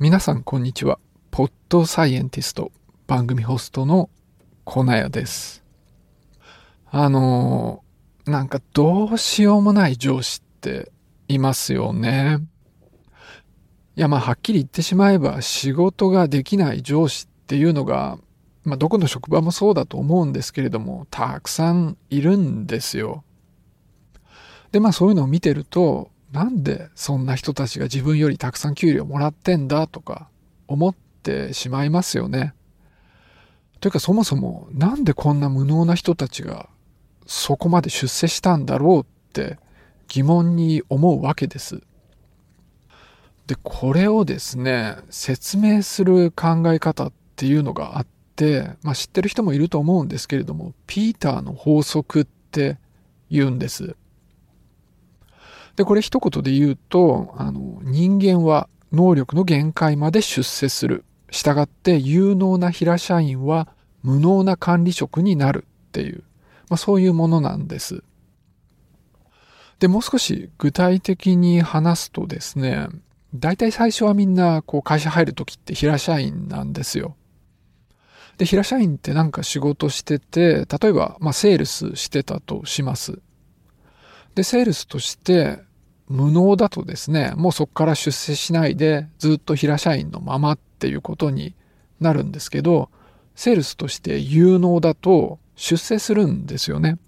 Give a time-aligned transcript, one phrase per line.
[0.00, 1.00] 皆さんこんにちは。
[1.32, 2.70] ポッドサイエンティスト
[3.08, 4.10] 番組ホストの
[4.62, 5.64] コナヤです。
[6.88, 10.92] あのー、なんかどうしようもない上司って
[11.26, 12.38] いますよね。
[13.96, 18.20] いやまあはっきり言ってしまえば仕事ができない上司っていうのが、
[18.62, 23.24] まあどこの職場もそうだと思うんですけれども、たくさんいるんですよ。
[24.70, 30.28] でまあそういうのを見てると、なんでそんな人たちが自分よりたくさん給料もらってんだとか
[30.66, 32.54] 思ってしまいますよね。
[33.80, 36.68] というかそもそもなんでこんな無能な人たちが
[37.26, 39.58] そこまで出世したんだろうって
[40.08, 41.82] 疑問に思うわけです。
[43.48, 52.78] で、これをですね、説明する考え方っていうのがあって、まあ知ってる人もいると思うんですけれども、ピーターの法則って
[53.30, 53.96] 言うんです。
[55.78, 61.04] で、これ一言で言うと、あの、人間は能力の限界まで出世する。
[61.30, 63.68] したがって有能な平社員は
[64.02, 66.24] 無能な管理職になるっていう、
[66.68, 68.02] まあ、そういうものなんです。
[69.78, 72.88] で、もう少し具体的に話すとですね、
[73.32, 77.14] 大体最初はみんなこう会社入るときって平社員なんですよ。
[78.36, 83.20] で、平社員ってなんか仕事してて、例えば、まあ、セールスしてたとします。
[84.34, 85.67] で、セールスとして
[86.08, 91.54] 無能だとですね、もうそこから出世しないでずっと平社員のままっていうことに
[92.00, 92.88] なるんですけど、
[93.34, 96.98] セールスとして有能だと出世するんですよね。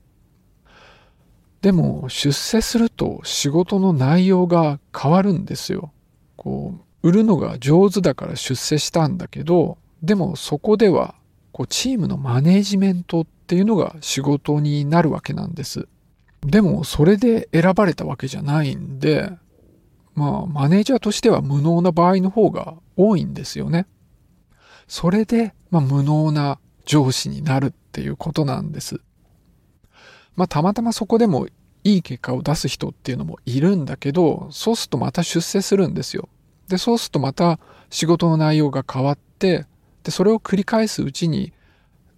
[1.63, 5.93] でも出世すると仕事の内容が変わるんですよ。
[6.37, 11.15] こう、売るのが上手だから出世したんだけど、でもそこでは
[11.53, 15.89] こうチームのマネージメントっていうのが仕事になるわけなんです。
[16.43, 19.31] でも、それで選ばれたわけじゃないんで、
[20.15, 23.87] まあ、マネージャーとしては無能な場合の方が多いんですよね。
[24.89, 29.01] それで、まあ、無能な上司になるっていうことなんです。
[30.35, 31.47] まあ、たまたまそこでも
[31.85, 36.29] いい結果を出す人っていうのもいるんだけど、そうするとまた出世するんですよ。
[36.69, 37.59] で、そうするとまた
[37.91, 39.67] 仕事の内容が変わって、
[40.03, 41.53] で、それを繰り返すうちに、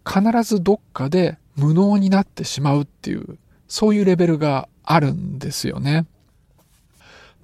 [0.07, 3.39] 必ずどっかで無能になってしまうっていう、
[3.73, 6.05] そういうレベルがあるんですよね。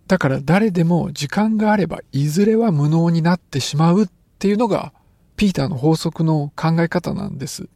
[0.09, 4.09] だから誰でも時間があればいずれは無能になってしまうっ
[4.39, 4.93] ていうのが
[5.39, 7.71] ピーターの法則の考え方なんです。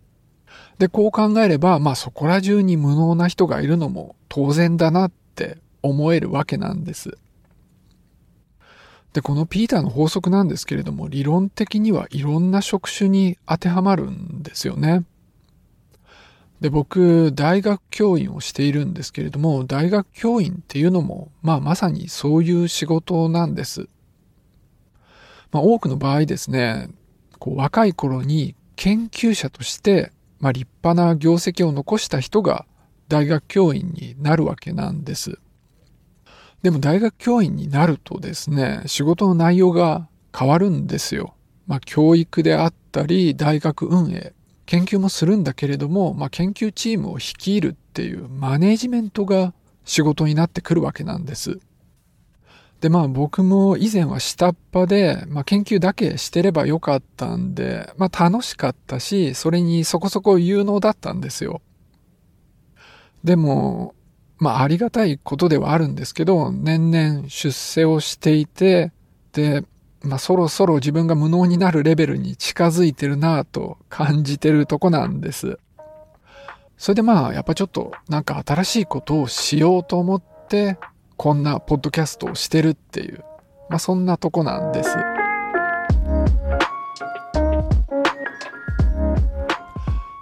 [0.79, 7.17] で、こう考えれば、まあそこら中に無能な人がいるのも当然だなって思えるわけなんです。
[9.15, 15.05] で、このピーターの法則なんですけれども、理論的にはいろんな職種に当てはまるんですよね。
[16.62, 23.89] で、僕、大学教員をしているんですけれども、大学教員っていうのも、まあまさにそういう仕事なんです。
[25.51, 26.89] まあ多くの場合ですね、
[27.41, 32.65] こう若い頃に研究者として、まあ立派な業績を残した人が
[33.09, 35.41] 大学教員になるわけなんです。
[36.62, 41.34] でも大学教員になるとですね、仕事の内容が変わるんですよ。
[41.67, 44.33] まあ教育であったり、大学運営、
[44.72, 49.53] 研究もするんだけれども、まあ、研究チームを率いるっていうマネージメントが
[49.84, 51.59] 仕事になってくるわけなんです。
[52.81, 61.60] で、まあ僕も以前は下っ端で、まあ研究だけしてればよかったんで、まあ楽しかったし、それにそこそこ有能だったんですよ。
[63.25, 63.94] でも、
[64.39, 68.91] まあありがたいことではあるんですけど、年々出世をしていて、
[69.34, 69.65] で、
[70.05, 75.59] まあ、そろそろ自分が無能になるレベルに近づいてるなぁと感じてるとこなんです。
[76.77, 80.79] それでまあ、やっぱちょっとなんか新しいことをしようと思って、
[81.17, 83.25] こんなポッドキャストをしてるっていう、
[83.69, 84.97] まあそんなとこなんです。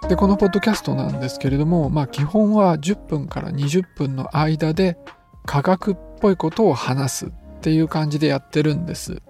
[0.07, 4.99] で、このポッドキャストなんですけれども、まあ基本は10分から20分の間で
[5.47, 7.29] 科学っぽいことを話すっ
[7.61, 9.23] ていう感じでやってるんです。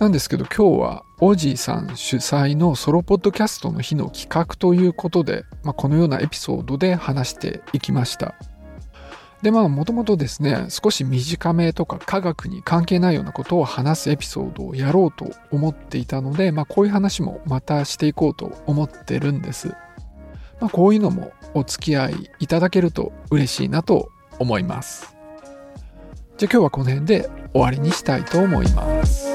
[0.00, 8.34] なんですけど今日はオジーさん主催のソロポッドキャストの日の企画ということで、まあ、このようなエピソードで話していきました。
[9.42, 19.68] でまあもともとですね少し短めとか科学に関係ないようなことを話すエピソードをやろうと思っていたので、まあ、こういう話もまたしていこうと思ってるんです。
[20.60, 24.08] まあ、こういうのもお付き合いいただけると嬉しいなと
[24.38, 25.14] 思います。
[26.38, 29.29] じゃあ今日はこの辺で終わりにしたいと思います。